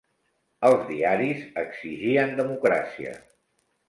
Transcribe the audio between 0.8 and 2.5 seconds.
diaris exigien